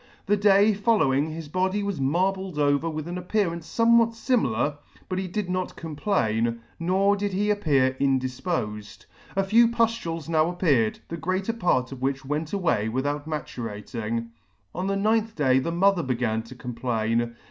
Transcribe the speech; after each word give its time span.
The 0.25 0.35
day 0.35 0.73
following 0.73 1.29
his 1.29 1.47
body 1.47 1.83
was 1.83 2.01
marbled 2.01 2.57
over 2.57 2.89
with 2.89 3.07
an 3.07 3.19
appearance 3.19 3.67
fomewhat 3.67 4.15
fimilar, 4.15 4.77
but 5.07 5.19
he 5.19 5.27
did 5.27 5.47
not 5.47 5.75
complain, 5.75 6.59
nor 6.79 7.15
did 7.15 7.33
he 7.33 7.51
appear 7.51 7.95
indifpofed. 8.01 9.05
A 9.35 9.43
few 9.43 9.67
puftules 9.67 10.27
now 10.27 10.49
appeared, 10.49 10.97
the 11.07 11.17
greater 11.17 11.53
part 11.53 11.91
of 11.91 12.01
which 12.01 12.25
went 12.25 12.51
away 12.51 12.89
without 12.89 13.29
maturating. 13.29 14.29
On 14.73 14.87
the 14.87 14.97
ninth 14.97 15.35
day 15.35 15.59
the 15.59 15.71
mother 15.71 16.01
began 16.01 16.41
to 16.41 16.55
complain. 16.55 17.35